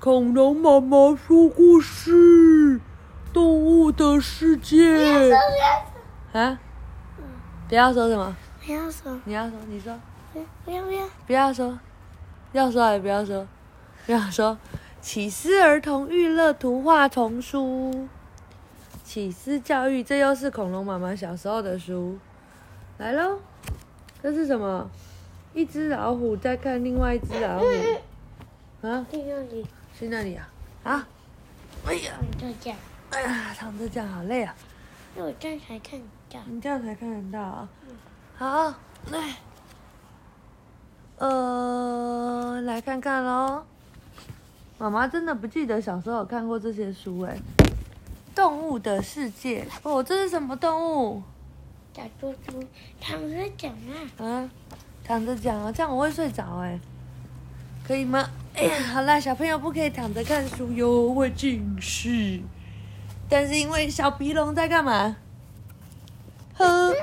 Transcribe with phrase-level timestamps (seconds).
[0.00, 2.80] 恐龙妈妈说故事，
[3.32, 4.96] 动物的世界。
[6.32, 6.60] 啊？
[7.68, 8.36] 不要说什么？
[8.64, 9.98] 不要说，你要说，你说。
[10.64, 11.76] 不要不要，不要说，
[12.52, 13.44] 要说也不要说，
[14.06, 14.56] 不要说。
[15.00, 18.06] 启思儿童娱乐图画丛书，
[19.02, 22.16] 启思教育，这又是恐龙妈妈小时候的书。
[22.98, 23.40] 来喽，
[24.22, 24.88] 这是什么？
[25.54, 27.66] 一只老虎在看另外一只老虎。
[28.80, 29.04] 啊？
[29.10, 29.66] 在那里，
[29.98, 30.48] 去那里啊？
[30.84, 31.08] 啊？
[31.84, 32.78] 哎呀，你就这样，
[33.10, 34.54] 哎呀，躺着讲好累啊！
[35.16, 36.40] 那我这样才看得到。
[36.46, 37.68] 你这样才看得到啊。
[38.36, 38.74] 好，
[39.10, 39.34] 来，
[41.16, 43.64] 呃，来看看喽。
[44.78, 47.36] 妈妈真的不记得小时候有看过这些书哎。
[48.36, 51.20] 动物的世界哦，这是什么动物？
[51.92, 52.64] 小猪猪
[53.00, 54.50] 躺着讲啊，啊，
[55.02, 56.78] 躺着讲啊，这样我会睡着哎，
[57.88, 58.28] 可以吗？
[58.54, 62.38] 哎呀，好啦，小朋友不可以躺着看书哟，会近视。
[63.30, 65.16] 但是因为小鼻龙在干嘛？
[66.52, 66.94] 喝，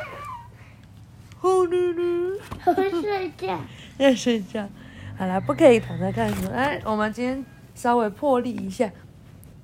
[1.41, 3.01] 呼噜噜。
[3.01, 3.59] 睡觉。
[3.97, 4.69] 要睡觉。
[5.17, 6.47] 好啦，不可以躺着看书。
[6.49, 8.91] 哎，我们今天稍微破例一下。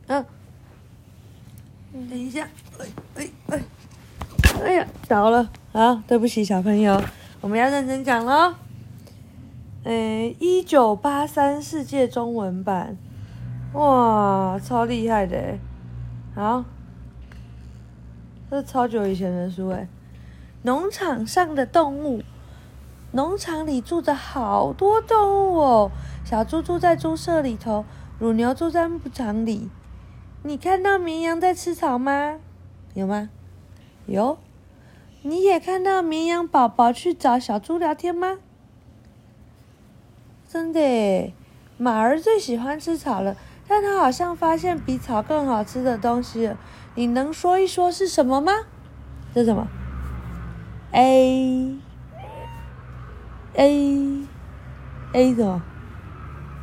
[0.08, 0.26] 嗯，
[2.10, 2.48] 等一下，
[2.80, 2.86] 哎
[3.18, 3.62] 哎哎，
[4.64, 5.48] 哎呀，倒了。
[5.72, 7.00] 啊，对不起小朋友，
[7.42, 8.56] 我们要认真讲喽。
[9.84, 12.98] 诶，一九八三世界中文版，
[13.74, 15.58] 哇，超厉害的。
[16.36, 16.64] 好，
[18.50, 19.88] 这是超久以前的书诶。
[20.62, 22.22] 农场上的动物。
[23.14, 25.92] 农场里住着好多动物哦，
[26.24, 27.84] 小猪住在猪舍里头，
[28.20, 29.70] 乳牛住在牧场里。
[30.44, 32.40] 你看到绵羊在吃草吗？
[32.94, 33.30] 有吗？
[34.06, 34.38] 有。
[35.24, 38.38] 你也看到绵羊宝宝去找小猪聊天吗？
[40.52, 41.34] 真的，
[41.78, 43.38] 马儿最喜欢吃草了，
[43.70, 46.58] 但它好像发现比草更好吃的东西了。
[46.94, 48.52] 你能说一说是什么吗？
[49.34, 49.66] 这是什么
[50.92, 51.78] ？A。
[53.54, 54.28] A
[55.14, 55.62] A 什么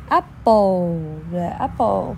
[0.09, 0.99] ？Apple
[1.31, 2.15] 对，Apple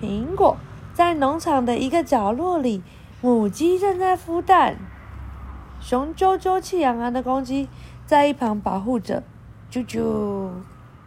[0.00, 0.56] 苹果
[0.94, 2.82] 在农场的一个角落里，
[3.20, 4.76] 母鸡正在孵蛋，
[5.80, 7.68] 雄赳赳气昂昂的公鸡
[8.06, 9.22] 在一旁保护着。
[9.74, 10.50] 啾啾，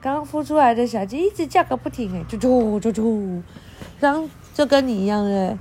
[0.01, 3.41] 刚孵出来的小鸡一直叫个不停，哎，啾啾啾啾，
[4.01, 5.57] 刚就跟你一样哎，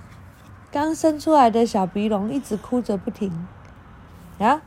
[0.72, 3.47] 刚生出来的小鼻龙一直哭着不停，
[4.41, 4.62] 啊。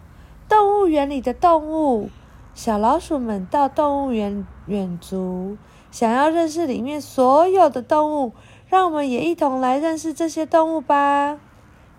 [0.48, 2.10] 动物园里的动物，
[2.56, 5.58] 小老鼠们到动物园远足，
[5.92, 8.34] 想要认识里面所有的动物。
[8.68, 11.40] 让我们也一同来认识这些动物吧。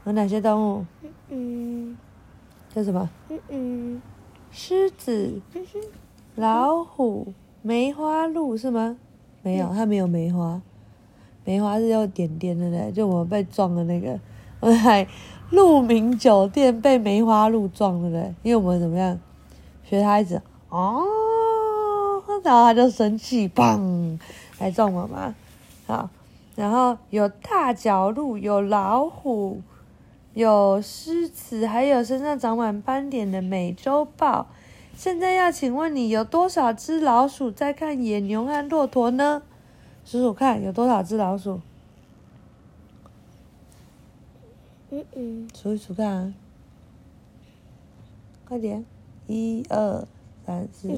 [0.05, 0.87] 有哪些动物？
[1.29, 1.97] 嗯，
[2.75, 3.09] 叫什么？
[3.29, 4.03] 嗯嗯，
[4.51, 5.41] 狮子、
[6.41, 8.97] 老虎、梅花鹿是吗？
[9.43, 10.61] 没有，它没有梅花。
[11.45, 14.19] 梅花是有点点的嘞，就我们被撞的那个。
[14.61, 15.07] 我还。
[15.51, 18.33] 鹿鸣酒店被梅花鹿撞，对不对？
[18.45, 19.19] 因为我们怎么样
[19.83, 21.03] 学它一直哦，
[22.45, 24.17] 然后它就生气，砰，
[24.61, 25.35] 来撞我妈。
[25.89, 26.09] 好，
[26.55, 29.61] 然后有大角鹿，有老虎，
[30.35, 34.47] 有狮子，还有身上长满斑点的美洲豹。
[35.01, 39.41] 现在要请问你，有多少只老鼠在看野牛和骆驼呢？
[40.05, 41.63] 数数看，有多少只老鼠？
[44.91, 46.35] 嗯嗯，数一数看啊，
[48.47, 48.85] 快点，
[49.27, 50.07] 一二
[50.45, 50.89] 三四。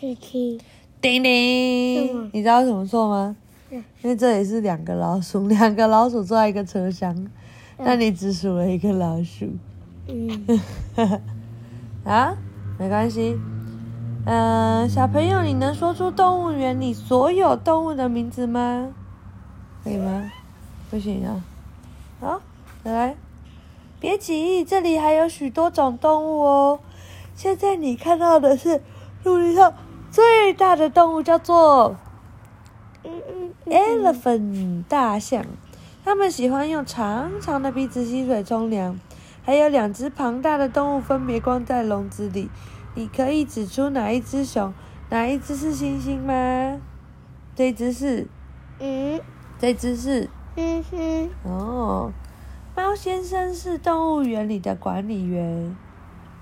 [0.00, 0.60] 七七。
[1.00, 3.34] 叮叮，你知道怎么做吗？
[3.68, 7.26] 因为这里是两个老鼠，两个老鼠坐在一个车厢，
[7.78, 9.48] 那你只数了一个老鼠。
[10.06, 10.60] 嗯，
[12.06, 12.36] 啊，
[12.78, 13.36] 没关系。
[14.24, 18.94] 嗯，小朋友，你能说出动物园里所有动物的名字吗？
[19.82, 20.30] 可以吗？
[20.90, 21.42] 不行啊。
[22.20, 22.40] 好，
[22.84, 23.16] 再来。
[23.98, 26.78] 别急，这里还有许多种动物哦。
[27.34, 28.80] 现在你看到的是
[29.24, 29.74] 陆地上
[30.10, 31.96] 最大的动物，叫做
[33.66, 35.44] elephant 大象。
[36.04, 38.98] 它们喜欢用长长的鼻子吸水冲凉。
[39.44, 42.50] 还有两只庞大的动物分别关在笼子里，
[42.94, 44.74] 你可以指出哪一只熊，
[45.08, 46.78] 哪一只是猩猩吗？
[47.56, 48.26] 这只是，
[48.78, 49.18] 嗯，
[49.58, 52.12] 这只是，嗯哼，哦，
[52.76, 55.74] 猫先生是动物园里的管理员，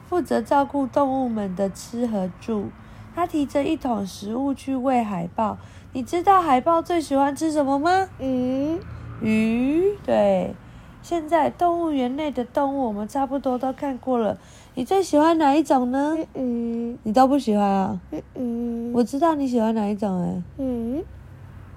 [0.09, 2.71] 负责照顾动物们的吃和住。
[3.17, 5.57] 他提着一桶食物去喂海豹。
[5.95, 8.07] 你知道海豹最喜欢吃什么吗？
[8.19, 8.79] 嗯，
[9.23, 10.55] 鱼，对。
[11.01, 14.37] 现在动物园内的动物我们差不多都看过了，
[14.75, 16.15] 你最喜欢哪一种呢？
[16.35, 17.99] 嗯你都不喜欢啊？
[18.11, 21.03] 嗯嗯我知道你喜欢哪一种哎、嗯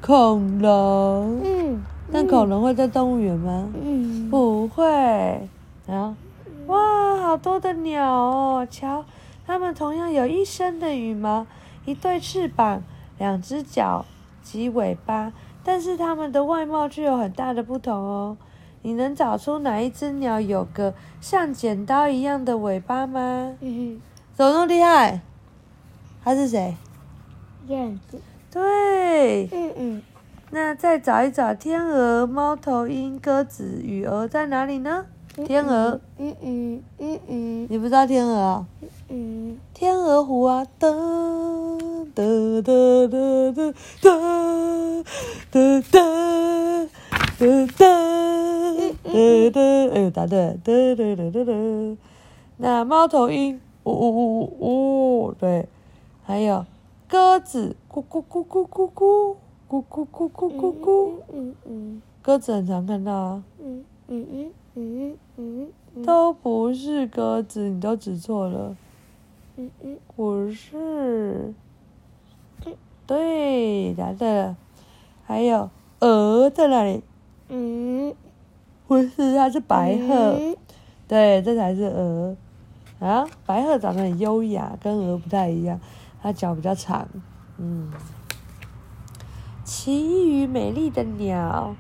[0.01, 1.39] 恐龙。
[1.43, 1.81] 嗯
[2.11, 3.69] 但恐龙会在动物园吗？
[3.81, 4.83] 嗯不会。
[5.87, 6.13] 啊，
[6.67, 8.67] 哇，好多的鸟哦！
[8.69, 9.05] 瞧，
[9.49, 11.47] 它们同样有一身的羽毛，
[11.83, 12.83] 一对翅膀，
[13.17, 14.05] 两只脚
[14.43, 18.37] 及尾巴，但是它们的外貌却有很大的不同哦。
[18.83, 23.57] 你能找出哪一只鸟有个像剪刀一样的尾巴吗？
[23.61, 23.99] 嗯，
[24.35, 25.21] 怎么那么厉害？
[26.23, 26.77] 它是谁？
[27.65, 30.03] 燕子，对，嗯嗯
[30.51, 35.07] 那再找一找天鹅、猫头鹰、鸽子、羽鹅在哪里呢？
[35.45, 38.67] 天鹅，嗯嗯嗯嗯你不知道天鹅啊？
[39.09, 40.87] 嗯天鹅湖啊，哒
[42.13, 42.23] 哒
[42.61, 42.73] 哒
[43.07, 44.09] 哒哒哒哒
[45.51, 45.97] 哒哒哒
[47.39, 47.85] 哒哒，
[49.05, 51.97] 哎呦，答对了，哒哒哒哒哒。
[52.57, 55.67] 那猫头鹰，呜呜呜呜呜，对，
[56.23, 56.65] 还有
[57.07, 59.35] 鸽子，咕咕咕咕咕咕，
[59.69, 65.17] 咕咕咕咕咕咕，嗯嗯鸽子很常看到啊，嗯嗯嗯嗯
[65.95, 68.75] 嗯都不是鸽子，你都指错了。
[69.57, 71.53] 嗯嗯不是，
[73.05, 74.55] 对，答对了。
[75.25, 77.03] 还有鹅在哪里？
[77.49, 78.15] 嗯，
[78.87, 80.55] 不是，它是白鹤。
[81.07, 82.35] 对，这才是鹅。
[82.99, 85.79] 啊，白鹤长得很优雅，跟鹅不太一样，
[86.21, 87.07] 它脚比较长。
[87.57, 87.91] 嗯，
[89.63, 91.75] 奇遇美丽的鸟，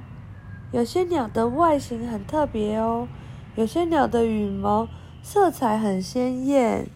[0.71, 3.07] 有些鸟的外形很特别哦，
[3.55, 4.87] 有些鸟的羽毛
[5.23, 6.87] 色彩很鲜艳，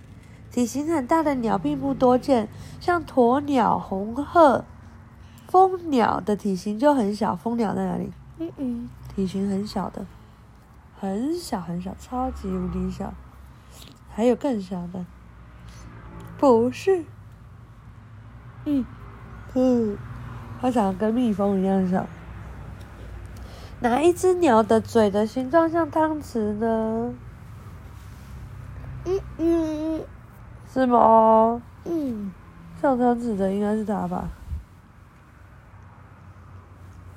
[0.52, 2.48] 体型很大的鸟并不多见，
[2.80, 4.64] 像鸵鸟、红鹤、
[5.48, 7.36] 蜂鸟的体型就很小。
[7.36, 8.12] 蜂鸟在哪里？
[8.38, 10.06] 嗯嗯体型很小的，
[11.00, 13.14] 很小很小，超级无敌小。
[14.16, 15.04] 还有更小的，
[16.38, 17.04] 不是，
[18.66, 18.86] 嗯
[19.56, 19.98] 嗯，
[20.62, 22.06] 它长得跟蜜蜂一样小。
[23.84, 27.14] 哪一只鸟的嘴的形状像汤匙呢？
[29.04, 30.02] 嗯嗯
[30.72, 31.62] 是吗？
[31.84, 32.32] 嗯
[32.82, 34.30] 像汤匙的应该是它吧？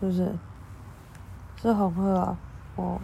[0.00, 0.34] 是不是？
[1.62, 2.36] 是红鹤啊？
[2.74, 2.98] 哦，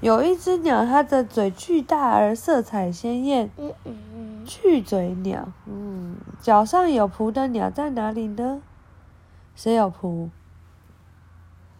[0.00, 5.48] 有一只鸟，它的嘴巨大而色彩鲜艳，嗯嗯巨嘴鸟。
[5.66, 8.62] 嗯，脚上有蹼的鸟在哪里呢？
[9.56, 10.28] 谁有蹼？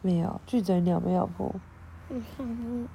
[0.05, 1.51] 没有，巨嘴鸟没有蹼，
[2.11, 2.87] 嗯，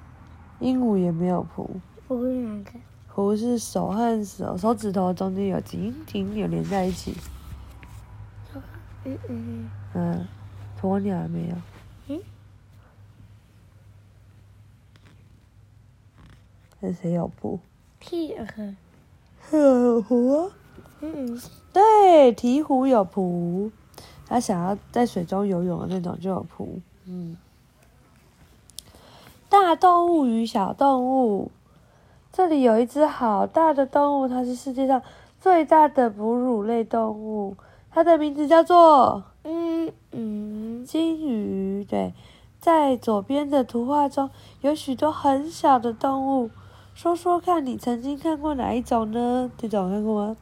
[0.60, 1.66] 鹦鹉也没有蹼。
[2.06, 2.70] 不是哪个？
[3.12, 7.16] 蹼是手和手手指头中间有紧紧有连在一起。
[9.02, 10.28] 嗯嗯嗯，
[10.80, 11.56] 鸵鸟也没有。
[12.06, 12.20] 嗯，
[16.78, 17.58] 那谁有蹼？
[18.00, 18.76] 企鹅。
[19.58, 20.52] 有蹼啊。
[21.00, 21.40] 嗯
[21.72, 23.72] 对，鹈鹕有蹼，
[24.26, 26.80] 它想要在水中游泳的那种就有蹼。
[27.12, 27.36] 嗯，
[29.48, 31.50] 大动物与小动物，
[32.32, 35.02] 这里有一只好大的动物，它是世界上
[35.40, 37.56] 最大的哺乳类动物，
[37.90, 41.84] 它的名字叫做嗯嗯金鱼。
[41.84, 42.14] 对，
[42.60, 44.30] 在左边的图画中
[44.60, 46.50] 有许多很小的动物，
[46.94, 49.50] 说说看你曾经看过哪一种呢？
[49.58, 50.36] 这种看过吗？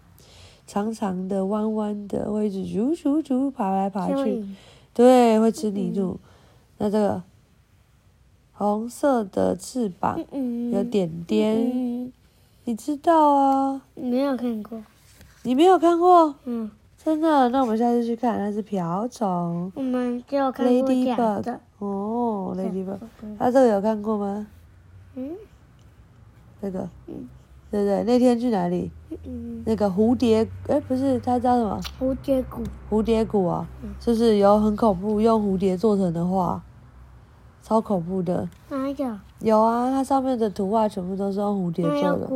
[0.67, 4.45] 长长的、弯弯的，会一直啾啾啾爬来爬去，
[4.93, 6.21] 对，会吃泥土。
[6.79, 7.23] 那这个
[8.53, 12.13] 红色的翅膀嗯有点点，嗯，
[12.65, 13.83] 你知道啊？
[13.95, 14.83] 没有看过。
[15.43, 16.35] 你没有看过？
[16.45, 16.71] 嗯，
[17.03, 17.49] 真的？
[17.51, 21.59] 那我们下次去看，那是瓢虫我们只有看，ladybug。。
[21.79, 24.47] 哦，ladybug，嗯它这个有看过吗？
[25.15, 25.31] 嗯
[26.61, 27.29] 那个，嗯
[27.71, 28.03] 对不对？
[28.05, 28.91] 那天去哪里？
[29.25, 31.81] 嗯，那个蝴蝶，哎，不是，它叫什么？
[32.01, 32.63] 蝴蝶谷。
[32.91, 36.61] 蝴蝶谷啊嗯，就是有很恐怖，用蝴蝶做成的画，
[37.69, 38.49] 超恐怖的。
[38.71, 39.19] 哪有？
[39.41, 42.27] 有啊，它上面的图画全部都是用蝴蝶做的，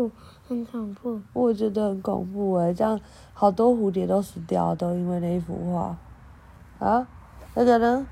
[0.46, 1.18] 很恐怖。
[1.32, 3.00] 我觉得很恐怖哎，这样
[3.32, 5.96] 好多蝴蝶都死掉，都因为那一幅画。
[6.86, 7.06] 啊，
[7.54, 8.06] 那个呢？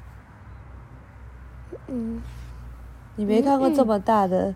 [1.89, 2.23] 嗯
[3.17, 4.55] 你没看过这么大的？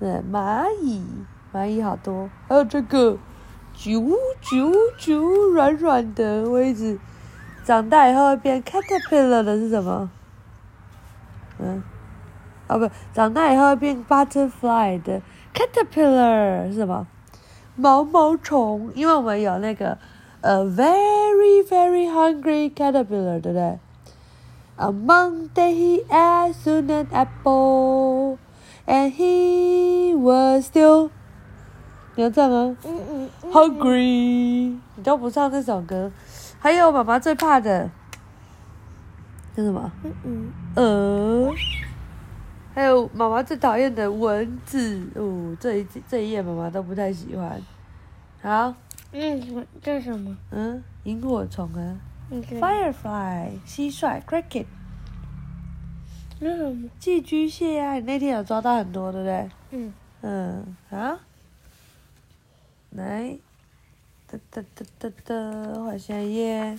[0.00, 1.04] 对，蚂蚁，
[1.52, 3.18] 蚂蚁好多，还有这个，
[3.76, 4.02] 啾
[4.42, 5.20] 啾啾，
[5.52, 6.98] 软软的，我一直
[7.64, 10.10] 长大以后会变 caterpillar 的是什么？
[11.58, 11.82] 嗯，
[12.68, 15.20] 哦不，长大以后会变 butterfly 的
[15.54, 17.06] caterpillar 是什么？
[17.76, 19.98] 毛毛虫，因为我们有那个
[20.40, 23.78] 呃 very very hungry caterpillar，对不对
[24.76, 28.38] ？On Monday he ate soon an apple,
[28.86, 31.10] and he was still
[32.16, 32.76] 你要唱吗
[33.52, 36.12] ？Hungry，你都不唱这首歌。
[36.60, 37.90] 还有妈妈最怕的，
[39.54, 39.92] 是什么？
[40.02, 40.52] 嗯嗯，
[41.46, 41.54] 鹅。
[42.74, 45.06] 还有妈妈最讨厌的蚊子。
[45.14, 47.62] 哦，这一这一页妈妈都不太喜欢。
[48.42, 48.74] 好，
[49.12, 50.36] 嗯，这是什么？
[50.50, 52.00] 嗯，萤火虫啊
[52.32, 54.66] ，firefly，蟋蟀，cricket，
[56.40, 56.90] 那什么？
[56.98, 59.50] 寄居蟹啊，你那天有抓到很多，对不对？
[59.70, 61.18] 嗯，嗯，好，
[62.90, 63.38] 来，
[64.26, 65.34] 哒哒哒哒哒，
[65.84, 66.76] 换下一页。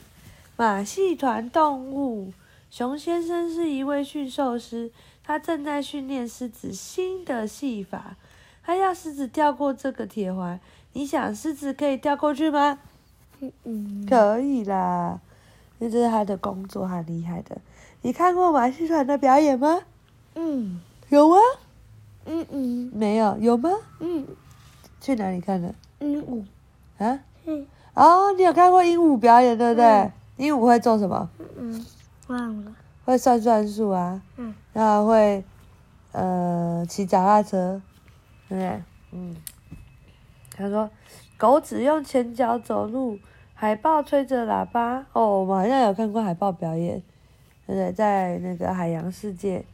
[0.57, 2.33] 马戏团动物，
[2.75, 4.91] 熊先生是一位驯兽师，
[5.23, 8.17] 他正在训练狮子新的戏法。
[8.65, 10.59] 他要狮子跳过这个铁环，
[10.91, 12.77] 你想狮子可以跳过去吗？
[13.39, 15.21] 嗯嗯，可以啦，
[15.79, 17.57] 这是他的工作，很厉害的。
[18.01, 19.79] 你看过马戏团的表演吗？
[20.35, 21.37] 嗯有吗？
[22.25, 23.69] 嗯嗯没有，有吗？
[24.01, 24.27] 嗯
[24.99, 25.73] 去哪里看的？
[25.99, 26.43] 鹦鹉
[26.97, 27.17] 啊？
[27.45, 30.11] 嗯哦，你有看过鹦鹉表演对不对嗯？
[30.35, 31.29] 鹦鹉会做什么？
[31.57, 31.85] 嗯，
[32.27, 32.71] 忘了。
[33.05, 35.43] 会算算数啊，嗯然后会
[36.11, 37.81] 呃骑脚踏车，
[38.49, 38.83] 对不对？
[39.11, 39.35] 嗯。
[40.57, 40.89] 他说，
[41.37, 43.19] 狗只用前脚走路，
[43.53, 45.05] 海豹吹着喇叭。
[45.11, 47.03] 哦，我们好像有看过海豹表演，
[47.67, 47.91] 对不对？
[47.91, 49.65] 在那个海洋世界，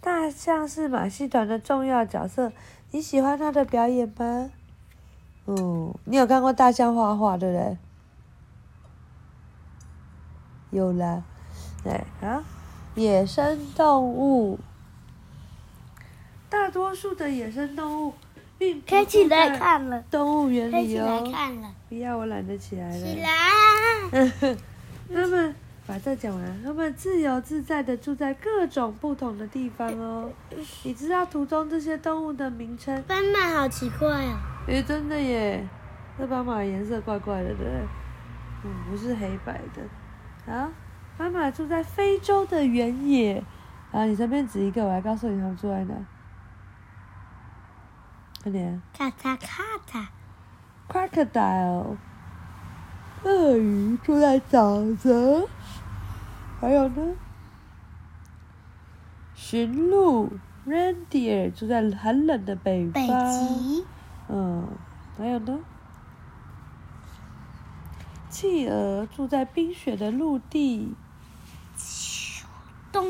[0.00, 2.52] 大象是马戏团的重要角色，
[2.90, 4.50] 你喜欢它的表演吗？
[5.46, 7.78] 嗯，你有看过大象画画，对不对？
[10.70, 11.22] 有啦，
[11.84, 11.92] 对
[12.26, 12.42] 啊，
[12.94, 14.58] 野生动物，
[16.48, 18.14] 大多数的野生动物
[18.56, 21.30] 并不开起来住在看了，动物园开起来里哦。
[21.30, 23.22] 看了，不要，我懒得起来了起了。
[23.22, 24.56] 来。
[25.12, 25.54] 他们
[25.86, 30.30] 把这讲完，他们自由自在的住在各种不同的地方哦。
[30.84, 33.02] 你知道图中这些动物的名称？
[33.02, 34.38] 斑马好奇怪哦。
[34.66, 35.62] 诶，真的耶，
[36.16, 37.70] 这斑马颜色怪怪的，对不对？
[38.64, 39.82] 嗯，不是黑白的。
[40.46, 40.68] 好，
[41.16, 43.42] 斑马住在非洲的原野。
[43.92, 45.94] 啊，你这边指一个，我来告诉你他们住在哪。
[48.42, 50.06] 快点咔嚓咔嚓
[50.88, 51.96] ，，crocodile，
[53.22, 55.48] 鳄鱼住在沼泽。
[56.60, 57.14] 还有呢，
[59.34, 60.30] 驯鹿
[60.66, 63.32] reindeer 住在寒冷的北北方。
[63.32, 63.86] 极，
[64.28, 64.68] 嗯，
[65.16, 65.60] 还有呢？
[68.28, 70.94] 企鹅住在冰雪的陆地，
[72.94, 73.04] 东，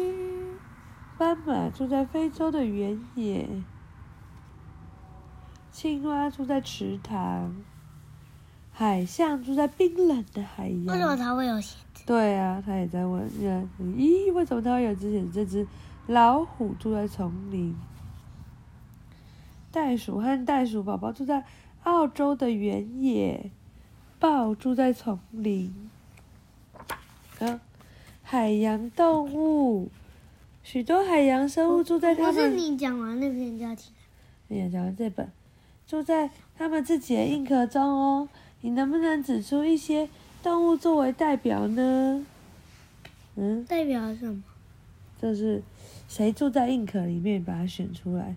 [1.18, 3.46] 斑马住在非洲的原野，
[5.70, 7.54] 青蛙住在池塘，
[8.72, 11.18] 海象住在冰冷的海洋为什么洋。
[11.18, 12.02] 它会有鞋子？
[12.06, 15.66] 对啊，他也在问，呃咦，为什么它会有之前这只
[16.06, 17.76] 老虎住在丛林？
[19.70, 21.44] 袋鼠和袋鼠宝宝住在
[21.82, 23.50] 澳洲的原野，
[24.18, 25.90] 豹住在丛林。
[27.40, 27.60] 啊，
[28.26, 29.90] 海洋动物，
[30.62, 32.58] 许多海洋生物住在它不是们。
[32.58, 33.92] 你讲完那篇就要起
[34.48, 34.56] 来。
[34.56, 35.30] 哎呀，讲完这本，
[35.86, 38.28] 住在它们自己的硬壳中哦。
[38.62, 40.08] 你能不能指出一些
[40.42, 42.26] 动物作为代表呢？
[43.36, 44.42] 嗯，代表什么？
[45.20, 45.62] 就是
[46.08, 48.34] 谁住在硬壳里面，把它选出来。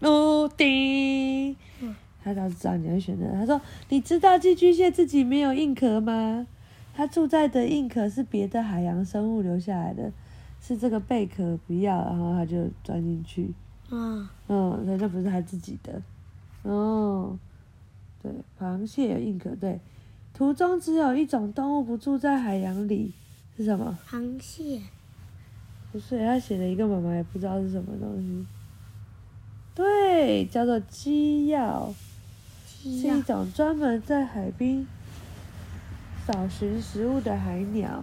[0.00, 3.30] 陆地，嗯他倒是知道你会选的。
[3.32, 6.46] 他说：“你知道寄居蟹自己没有硬壳吗？
[6.96, 10.12] 它住在的硬壳是别的海洋生物留下来的，
[10.60, 13.52] 是这个贝壳不要，然后它就钻进去。
[13.90, 16.00] 啊，嗯，那就不是他自己的。
[16.62, 17.38] 哦，
[18.22, 19.50] 对，螃蟹有硬壳。
[19.56, 19.78] 对，
[20.32, 23.12] 图中只有一种动物不住在海洋里，
[23.56, 23.98] 是什么？
[24.08, 24.80] 螃蟹，
[25.92, 28.46] 不是，他写了一个妈妈也不知道是什么东西。
[29.74, 31.92] 对，叫做鸡药，
[32.66, 34.86] 是一，种专门在海滨
[36.26, 38.02] 找寻食物的海鸟。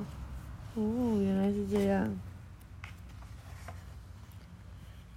[0.75, 2.07] 哦，原来是这样。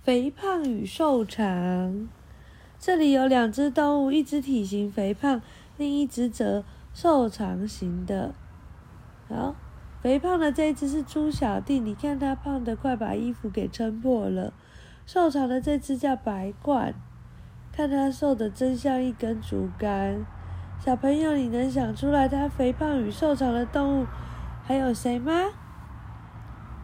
[0.02, 2.08] 肥胖与瘦长，
[2.78, 5.40] 这里有两只动物，一只体型肥胖，
[5.76, 8.34] 另一只则瘦长型的。
[9.28, 9.54] 好，
[10.02, 14.52] 肥胖的这一只是猪小弟，你看它胖得快把衣服给撑破了。
[15.06, 16.94] 瘦长的这只叫白鹳，
[17.70, 20.26] 看它瘦得真像一根竹竿。
[20.84, 24.06] 小朋友，你能想出来它肥胖与瘦长的动物
[24.66, 25.32] 还有谁吗？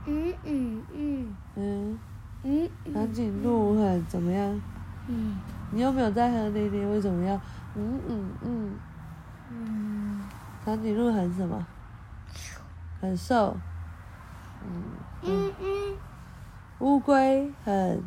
[0.06, 1.98] 嗯嗯嗯嗯，
[2.42, 4.58] 嗯长颈鹿很怎么样？
[5.06, 5.38] 嗯
[5.70, 7.34] 你又没有在喝那天，为什么要
[7.74, 8.78] 嗯嗯嗯？
[9.50, 10.22] 嗯，
[10.64, 11.66] 长颈鹿很什么？
[13.02, 13.54] 很瘦。
[14.64, 14.82] 嗯，
[15.24, 15.96] 嗯嗯，
[16.78, 18.02] 乌龟很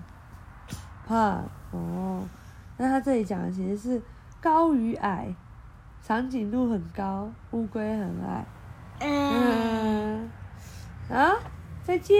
[1.06, 2.28] 胖哦。
[2.78, 4.02] 那它这里讲的其实是
[4.42, 5.36] 高与矮，
[6.06, 8.46] 长颈鹿很高，乌龟很矮。
[9.00, 10.30] 嗯，嗯，
[11.08, 11.40] 好，
[11.86, 12.18] 再见。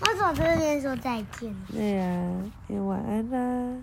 [0.00, 1.58] 为什么这边说再见呢？
[1.70, 2.32] 对呀，
[2.66, 3.76] 也晚安啦。